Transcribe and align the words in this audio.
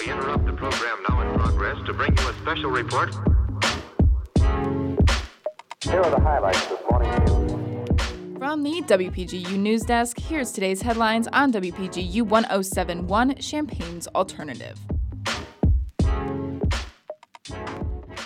We 0.00 0.10
interrupt 0.10 0.46
the 0.46 0.52
program 0.52 0.98
now 1.08 1.20
in 1.20 1.38
progress 1.38 1.76
to 1.86 1.92
bring 1.92 2.16
you 2.16 2.28
a 2.28 2.34
special 2.34 2.70
report. 2.70 3.14
Here 5.82 6.00
are 6.00 6.10
the 6.10 6.20
highlights 6.20 6.66
this 6.66 6.80
morning's 6.90 7.30
news. 7.30 8.38
From 8.38 8.62
the 8.62 8.82
WPGU 8.82 9.56
News 9.58 9.82
Desk, 9.82 10.18
here's 10.18 10.52
today's 10.52 10.82
headlines 10.82 11.28
on 11.32 11.52
WPGU 11.52 12.22
1071 12.22 13.36
Champaign's 13.36 14.06
Alternative. 14.08 14.78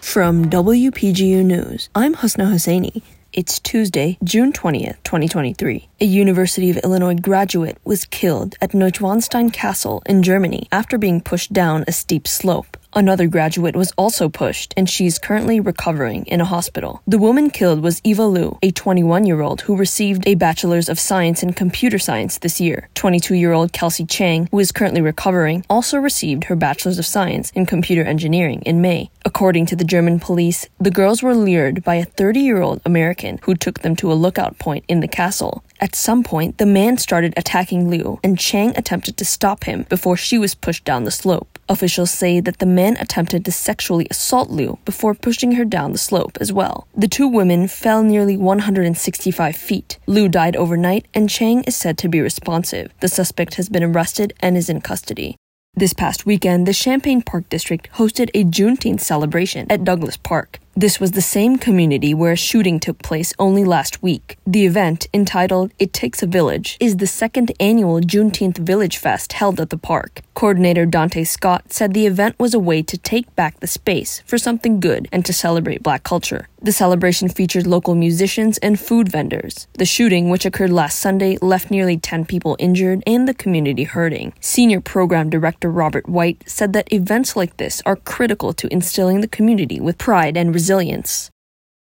From 0.00 0.48
WPGU 0.48 1.44
News, 1.44 1.90
I'm 1.94 2.14
Husna 2.14 2.46
Hussaini. 2.50 3.02
It's 3.36 3.60
Tuesday, 3.60 4.16
June 4.24 4.50
20th, 4.50 4.96
2023. 5.04 5.88
A 6.00 6.06
University 6.06 6.70
of 6.70 6.78
Illinois 6.78 7.16
graduate 7.16 7.76
was 7.84 8.06
killed 8.06 8.54
at 8.62 8.70
Neuschwanstein 8.70 9.52
Castle 9.52 10.02
in 10.06 10.22
Germany 10.22 10.68
after 10.72 10.96
being 10.96 11.20
pushed 11.20 11.52
down 11.52 11.84
a 11.86 11.92
steep 11.92 12.26
slope. 12.26 12.78
Another 12.96 13.26
graduate 13.26 13.76
was 13.76 13.92
also 13.98 14.30
pushed, 14.30 14.72
and 14.74 14.88
she's 14.88 15.18
currently 15.18 15.60
recovering 15.60 16.24
in 16.24 16.40
a 16.40 16.46
hospital. 16.46 17.02
The 17.06 17.18
woman 17.18 17.50
killed 17.50 17.82
was 17.82 18.00
Eva 18.04 18.24
Liu, 18.24 18.58
a 18.62 18.70
21 18.70 19.26
year 19.26 19.42
old 19.42 19.60
who 19.60 19.76
received 19.76 20.26
a 20.26 20.34
Bachelor's 20.34 20.88
of 20.88 20.98
Science 20.98 21.42
in 21.42 21.52
Computer 21.52 21.98
Science 21.98 22.38
this 22.38 22.58
year. 22.58 22.88
22 22.94 23.34
year 23.34 23.52
old 23.52 23.74
Kelsey 23.74 24.06
Chang, 24.06 24.48
who 24.50 24.58
is 24.58 24.72
currently 24.72 25.02
recovering, 25.02 25.62
also 25.68 25.98
received 25.98 26.44
her 26.44 26.56
Bachelor's 26.56 26.98
of 26.98 27.04
Science 27.04 27.50
in 27.50 27.66
Computer 27.66 28.02
Engineering 28.02 28.62
in 28.62 28.80
May. 28.80 29.10
According 29.26 29.66
to 29.66 29.76
the 29.76 29.84
German 29.84 30.18
police, 30.18 30.66
the 30.80 30.90
girls 30.90 31.22
were 31.22 31.34
lured 31.34 31.84
by 31.84 31.96
a 31.96 32.06
30 32.06 32.40
year 32.40 32.62
old 32.62 32.80
American 32.86 33.40
who 33.42 33.54
took 33.54 33.80
them 33.80 33.94
to 33.96 34.10
a 34.10 34.14
lookout 34.14 34.58
point 34.58 34.86
in 34.88 35.00
the 35.00 35.08
castle. 35.08 35.62
At 35.80 35.94
some 35.94 36.24
point, 36.24 36.56
the 36.56 36.64
man 36.64 36.96
started 36.96 37.34
attacking 37.36 37.90
Liu, 37.90 38.18
and 38.24 38.38
Chang 38.38 38.74
attempted 38.74 39.18
to 39.18 39.26
stop 39.26 39.64
him 39.64 39.84
before 39.90 40.16
she 40.16 40.38
was 40.38 40.54
pushed 40.54 40.86
down 40.86 41.04
the 41.04 41.10
slope. 41.10 41.55
Officials 41.68 42.12
say 42.12 42.38
that 42.38 42.58
the 42.58 42.66
man 42.66 42.96
attempted 42.98 43.44
to 43.44 43.50
sexually 43.50 44.06
assault 44.08 44.50
Liu 44.50 44.78
before 44.84 45.14
pushing 45.14 45.52
her 45.52 45.64
down 45.64 45.90
the 45.90 45.98
slope 45.98 46.38
as 46.40 46.52
well. 46.52 46.86
The 46.94 47.08
two 47.08 47.26
women 47.26 47.66
fell 47.66 48.04
nearly 48.04 48.36
165 48.36 49.56
feet. 49.56 49.98
Liu 50.06 50.28
died 50.28 50.54
overnight, 50.54 51.06
and 51.12 51.28
Chang 51.28 51.64
is 51.64 51.74
said 51.74 51.98
to 51.98 52.08
be 52.08 52.20
responsive. 52.20 52.92
The 53.00 53.08
suspect 53.08 53.56
has 53.56 53.68
been 53.68 53.82
arrested 53.82 54.32
and 54.38 54.56
is 54.56 54.68
in 54.68 54.80
custody. 54.80 55.36
This 55.74 55.92
past 55.92 56.24
weekend, 56.24 56.66
the 56.66 56.72
Champaign 56.72 57.20
Park 57.20 57.48
District 57.48 57.90
hosted 57.94 58.30
a 58.32 58.44
Juneteenth 58.44 59.00
celebration 59.00 59.66
at 59.68 59.84
Douglass 59.84 60.16
Park. 60.16 60.60
This 60.78 61.00
was 61.00 61.12
the 61.12 61.22
same 61.22 61.56
community 61.56 62.12
where 62.12 62.32
a 62.32 62.36
shooting 62.36 62.78
took 62.78 63.02
place 63.02 63.32
only 63.38 63.64
last 63.64 64.02
week. 64.02 64.36
The 64.46 64.66
event, 64.66 65.06
entitled 65.14 65.72
It 65.78 65.94
Takes 65.94 66.22
a 66.22 66.26
Village, 66.26 66.76
is 66.78 66.98
the 66.98 67.06
second 67.06 67.50
annual 67.58 67.98
Juneteenth 68.02 68.58
Village 68.58 68.98
Fest 68.98 69.32
held 69.32 69.58
at 69.58 69.70
the 69.70 69.78
park. 69.78 70.20
Coordinator 70.34 70.84
Dante 70.84 71.24
Scott 71.24 71.72
said 71.72 71.94
the 71.94 72.04
event 72.04 72.38
was 72.38 72.52
a 72.52 72.58
way 72.58 72.82
to 72.82 72.98
take 72.98 73.34
back 73.34 73.60
the 73.60 73.66
space 73.66 74.22
for 74.26 74.36
something 74.36 74.78
good 74.78 75.08
and 75.10 75.24
to 75.24 75.32
celebrate 75.32 75.82
black 75.82 76.02
culture. 76.02 76.46
The 76.60 76.72
celebration 76.72 77.28
featured 77.30 77.66
local 77.66 77.94
musicians 77.94 78.58
and 78.58 78.78
food 78.78 79.08
vendors. 79.08 79.68
The 79.74 79.86
shooting, 79.86 80.28
which 80.28 80.44
occurred 80.44 80.72
last 80.72 80.98
Sunday, 80.98 81.38
left 81.40 81.70
nearly 81.70 81.96
10 81.96 82.26
people 82.26 82.56
injured 82.58 83.02
and 83.06 83.26
the 83.26 83.34
community 83.34 83.84
hurting. 83.84 84.34
Senior 84.40 84.82
Program 84.82 85.30
Director 85.30 85.70
Robert 85.70 86.06
White 86.06 86.44
said 86.46 86.74
that 86.74 86.92
events 86.92 87.34
like 87.34 87.56
this 87.56 87.80
are 87.86 87.96
critical 87.96 88.52
to 88.52 88.70
instilling 88.70 89.22
the 89.22 89.28
community 89.28 89.80
with 89.80 89.96
pride 89.96 90.36
and 90.36 90.52
resilience 90.52 90.65
resilience. 90.66 91.30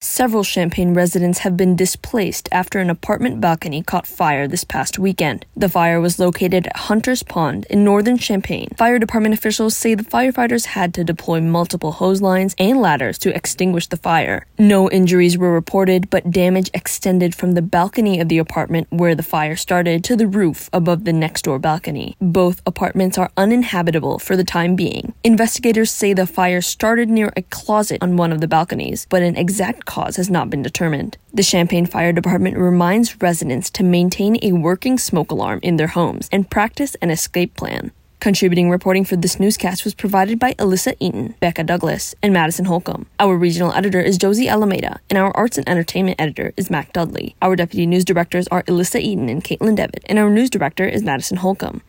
Several 0.08 0.44
Champaign 0.44 0.94
residents 0.94 1.40
have 1.40 1.58
been 1.58 1.76
displaced 1.76 2.48
after 2.52 2.80
an 2.80 2.92
apartment 2.92 3.42
balcony 3.42 3.82
caught 3.82 4.06
fire 4.06 4.48
this 4.48 4.64
past 4.64 5.00
weekend. 5.00 5.48
The 5.58 5.68
fire 5.68 6.00
was 6.00 6.20
located 6.20 6.68
at 6.68 6.78
Hunter's 6.78 7.24
Pond 7.24 7.66
in 7.72 7.84
northern 7.84 8.20
Champaign. 8.20 8.70
Fire 8.78 9.00
department 9.00 9.34
officials 9.34 9.76
say 9.76 9.96
the 9.96 10.04
firefighters 10.04 10.68
had 10.68 10.94
to 10.94 11.04
deploy 11.04 11.42
multiple 11.42 11.92
hose 11.92 12.22
lines 12.22 12.56
and 12.60 12.80
ladders 12.80 13.18
to 13.18 13.36
extinguish 13.36 13.88
the 13.88 13.98
fire. 13.98 14.46
No 14.60 14.90
injuries 14.92 15.40
were 15.40 15.52
reported, 15.52 16.12
but 16.12 16.30
damage 16.30 16.70
extended 16.76 17.34
from 17.34 17.54
the 17.54 17.64
balcony 17.64 18.20
of 18.20 18.30
the 18.30 18.38
apartment 18.38 18.88
where 18.92 19.16
the 19.16 19.24
fire 19.24 19.56
started 19.56 20.04
to 20.04 20.16
the 20.16 20.28
roof 20.28 20.70
above 20.72 21.04
the 21.04 21.14
next 21.14 21.42
door 21.42 21.58
balcony. 21.58 22.16
Both 22.22 22.62
apartments 22.68 23.18
are 23.18 23.32
uninhabitable 23.36 24.20
for 24.20 24.38
the 24.38 24.44
time 24.44 24.76
being. 24.76 25.14
Investigators 25.24 25.90
say 25.90 26.14
the 26.14 26.28
fire 26.28 26.62
started 26.62 27.10
near 27.10 27.34
a 27.36 27.42
closet 27.42 28.04
on 28.04 28.18
one 28.18 28.32
of 28.32 28.40
the 28.40 28.48
balconies, 28.48 29.08
but 29.10 29.24
an 29.24 29.36
exact 29.36 29.86
cause 29.96 30.18
has 30.18 30.30
not 30.30 30.50
been 30.50 30.62
determined. 30.62 31.18
The 31.34 31.42
Champaign 31.42 31.86
Fire 31.86 32.12
Department 32.12 32.58
reminds 32.58 33.22
residents 33.22 33.70
to 33.72 33.84
maintain 33.84 34.38
a 34.42 34.52
working 34.52 34.98
smoke 34.98 35.32
alarm 35.32 35.60
in 35.64 35.78
their 35.78 35.88
homes 35.88 36.28
and 36.34 36.52
practice 36.52 36.96
an 36.96 37.12
escape 37.12 37.56
plan. 37.56 37.92
Contributing 38.20 38.70
reporting 38.70 39.06
for 39.06 39.16
this 39.16 39.40
newscast 39.40 39.86
was 39.86 39.94
provided 39.94 40.38
by 40.38 40.54
Elissa 40.60 40.96
Eaton, 41.00 41.36
Bekah 41.42 41.66
Douglas, 41.66 42.14
and 42.22 42.34
Madison 42.34 42.66
Holcomb. 42.66 43.06
Our 43.20 43.38
regional 43.38 43.72
editor 43.72 44.02
is 44.02 44.18
Josie 44.18 44.50
Alameda, 44.50 45.00
and 45.10 45.18
our 45.18 45.32
arts 45.38 45.58
and 45.58 45.70
entertainment 45.70 46.20
editor 46.20 46.52
is 46.58 46.70
Mac 46.70 46.92
Dudley. 46.92 47.36
Our 47.42 47.56
deputy 47.56 47.86
news 47.86 48.04
directors 48.04 48.50
are 48.50 48.66
Elissa 48.68 49.00
Eaton 49.00 49.30
and 49.30 49.44
Caitlin 49.44 49.76
Devitt, 49.78 50.04
and 50.08 50.20
our 50.20 50.30
news 50.30 50.50
director 50.50 50.86
is 50.86 51.04
Madison 51.04 51.38
Holcomb. 51.38 51.82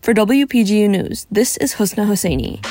For 0.00 0.12
WPGU 0.14 0.90
News, 0.90 1.26
this 1.30 1.56
is 1.58 1.74
Husna 1.74 2.06
Hussaini. 2.06 2.64